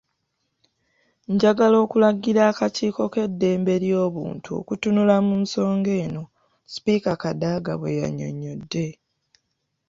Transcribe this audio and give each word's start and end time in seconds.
Njagala 1.33 1.75
okulagira 1.85 2.41
akakiiko 2.51 3.03
k'eddembe 3.13 3.73
ly'obuntu 3.83 4.49
okutunula 4.59 5.15
mu 5.25 5.35
nsonga 5.43 5.91
eno.” 6.05 6.23
Sipiika 6.71 7.13
Kadaga 7.21 7.73
bwe 7.79 7.97
yannyonnyodde. 7.99 8.87